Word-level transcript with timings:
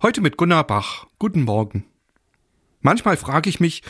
Heute 0.00 0.20
mit 0.20 0.36
Gunnar 0.36 0.64
Bach. 0.64 1.08
Guten 1.18 1.42
Morgen. 1.42 1.84
Manchmal 2.80 3.16
frage 3.16 3.50
ich 3.50 3.58
mich, 3.58 3.82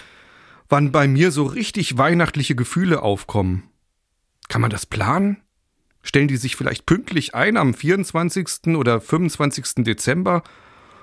wann 0.71 0.91
bei 0.91 1.07
mir 1.07 1.31
so 1.31 1.45
richtig 1.45 1.99
weihnachtliche 1.99 2.57
Gefühle 2.57 3.03
aufkommen. 3.03 3.69
Kann 4.49 4.63
man 4.63 4.71
das 4.71 4.87
planen? 4.87 5.43
Stellen 6.03 6.29
die 6.29 6.39
sich 6.39 6.57
vielleicht 6.57 6.87
pünktlich 6.87 7.35
ein 7.35 7.59
am 7.59 7.75
24. 7.75 8.69
oder 8.69 9.03
25. 9.03 9.85
Dezember, 9.85 10.45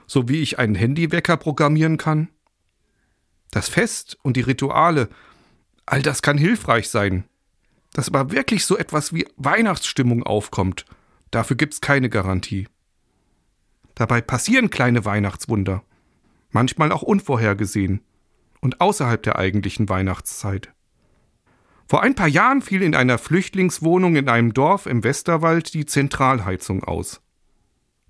so 0.08 0.28
wie 0.28 0.42
ich 0.42 0.58
einen 0.58 0.74
Handywecker 0.74 1.38
programmieren 1.38 1.98
kann? 1.98 2.30
Das 3.52 3.70
Fest 3.70 4.18
und 4.24 4.38
die 4.38 4.42
Rituale, 4.42 5.10
all 5.86 6.02
das 6.02 6.24
kann 6.24 6.40
hilfreich 6.40 6.90
sein. 6.90 7.26
Dass 7.94 8.08
aber 8.08 8.32
wirklich 8.32 8.66
so 8.66 8.76
etwas 8.76 9.14
wie 9.14 9.28
Weihnachtsstimmung 9.38 10.24
aufkommt, 10.24 10.86
dafür 11.30 11.58
gibt's 11.58 11.80
keine 11.80 12.10
Garantie. 12.10 12.68
Dabei 13.96 14.22
passieren 14.22 14.70
kleine 14.70 15.06
Weihnachtswunder, 15.06 15.84
manchmal 16.52 16.92
auch 16.92 17.02
unvorhergesehen 17.02 18.02
und 18.62 18.82
außerhalb 18.82 19.24
der 19.24 19.38
eigentlichen 19.38 19.90
Weihnachtszeit. 19.90 20.74
Vor 21.88 22.02
ein 22.02 22.16
paar 22.16 22.28
Jahren 22.28 22.62
fiel 22.62 22.82
in 22.82 22.96
einer 22.96 23.18
Flüchtlingswohnung 23.18 24.16
in 24.16 24.28
einem 24.28 24.54
Dorf 24.54 24.86
im 24.86 25.04
Westerwald 25.04 25.74
die 25.74 25.86
Zentralheizung 25.86 26.84
aus. 26.84 27.22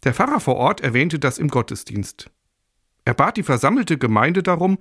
Der 0.04 0.14
Pfarrer 0.14 0.40
vor 0.40 0.56
Ort 0.56 0.82
erwähnte 0.82 1.20
das 1.20 1.38
im 1.38 1.50
Gottesdienst. 1.50 2.32
Er 3.04 3.14
bat 3.14 3.38
die 3.38 3.44
versammelte 3.44 3.98
Gemeinde 3.98 4.44
darum, 4.44 4.78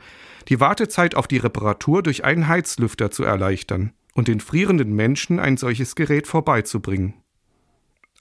die 0.48 0.60
Wartezeit 0.60 1.14
auf 1.14 1.26
die 1.26 1.38
Reparatur 1.38 2.02
durch 2.02 2.24
einen 2.24 2.48
Heizlüfter 2.48 3.10
zu 3.10 3.24
erleichtern 3.24 3.92
und 4.14 4.28
den 4.28 4.40
frierenden 4.40 4.94
Menschen 4.94 5.40
ein 5.40 5.56
solches 5.56 5.94
Gerät 5.94 6.26
vorbeizubringen. 6.26 7.14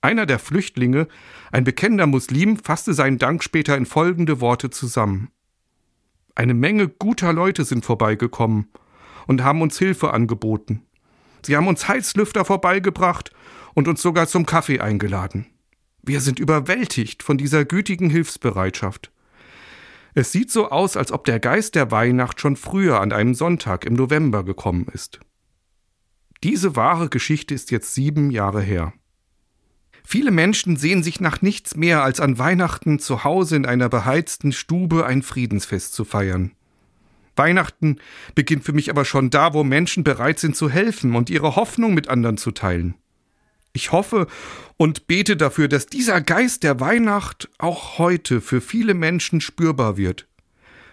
Einer 0.03 0.25
der 0.25 0.37
Flüchtlinge, 0.37 1.07
ein 1.53 1.63
bekennender 1.63 2.07
Muslim, 2.07 2.57
fasste 2.57 2.93
seinen 2.93 3.19
Dank 3.19 3.41
später 3.41 3.77
in 3.77 3.85
folgende 3.85 4.41
Worte 4.41 4.69
zusammen. 4.69 5.29
Eine 6.35 6.53
Menge 6.53 6.89
guter 6.89 7.31
Leute 7.31 7.63
sind 7.63 7.85
vorbeigekommen 7.85 8.67
und 9.27 9.45
haben 9.45 9.61
uns 9.61 9.79
Hilfe 9.79 10.11
angeboten. 10.11 10.81
Sie 11.45 11.55
haben 11.55 11.67
uns 11.67 11.87
Heizlüfter 11.87 12.43
vorbeigebracht 12.43 13.31
und 13.75 13.87
uns 13.87 14.01
sogar 14.01 14.27
zum 14.27 14.45
Kaffee 14.45 14.81
eingeladen. 14.81 15.45
Wir 16.01 16.19
sind 16.19 16.37
überwältigt 16.37 17.23
von 17.23 17.37
dieser 17.37 17.63
gütigen 17.63 18.09
Hilfsbereitschaft. 18.09 19.09
Es 20.15 20.33
sieht 20.33 20.51
so 20.51 20.69
aus, 20.69 20.97
als 20.97 21.13
ob 21.13 21.23
der 21.23 21.39
Geist 21.39 21.75
der 21.75 21.91
Weihnacht 21.91 22.41
schon 22.41 22.57
früher 22.57 22.99
an 22.99 23.13
einem 23.13 23.35
Sonntag 23.35 23.85
im 23.85 23.93
November 23.93 24.43
gekommen 24.43 24.87
ist. 24.91 25.21
Diese 26.43 26.75
wahre 26.75 27.07
Geschichte 27.07 27.53
ist 27.53 27.71
jetzt 27.71 27.95
sieben 27.95 28.31
Jahre 28.31 28.61
her. 28.61 28.91
Viele 30.05 30.31
Menschen 30.31 30.75
sehen 30.75 31.01
sich 31.01 31.19
nach 31.19 31.41
nichts 31.41 31.75
mehr, 31.75 32.03
als 32.03 32.19
an 32.19 32.37
Weihnachten 32.37 32.99
zu 32.99 33.23
Hause 33.23 33.55
in 33.55 33.65
einer 33.65 33.89
beheizten 33.89 34.51
Stube 34.51 35.05
ein 35.05 35.21
Friedensfest 35.21 35.93
zu 35.93 36.05
feiern. 36.05 36.51
Weihnachten 37.35 37.97
beginnt 38.35 38.63
für 38.63 38.73
mich 38.73 38.89
aber 38.89 39.05
schon 39.05 39.29
da, 39.29 39.53
wo 39.53 39.63
Menschen 39.63 40.03
bereit 40.03 40.39
sind 40.39 40.55
zu 40.55 40.69
helfen 40.69 41.15
und 41.15 41.29
ihre 41.29 41.55
Hoffnung 41.55 41.93
mit 41.93 42.07
anderen 42.07 42.37
zu 42.37 42.51
teilen. 42.51 42.95
Ich 43.71 43.91
hoffe 43.91 44.27
und 44.77 45.07
bete 45.07 45.35
dafür, 45.35 45.67
dass 45.67 45.87
dieser 45.87 46.21
Geist 46.21 46.61
der 46.61 46.79
Weihnacht 46.79 47.49
auch 47.57 47.97
heute 47.97 48.39
für 48.39 48.61
viele 48.61 48.93
Menschen 48.93 49.41
spürbar 49.41 49.97
wird. 49.97 50.27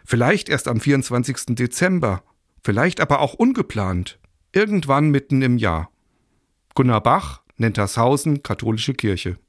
Vielleicht 0.07 0.49
erst 0.49 0.67
am 0.67 0.81
24. 0.81 1.57
Dezember, 1.57 2.23
vielleicht 2.65 3.01
aber 3.01 3.21
auch 3.21 3.35
ungeplant, 3.35 4.19
irgendwann 4.53 5.11
mitten 5.11 5.43
im 5.43 5.59
Jahr. 5.59 5.91
Gunnar 6.75 7.03
Bach, 7.03 7.43
Nentershausen, 7.61 8.43
Katholische 8.43 8.95
Kirche. 8.95 9.37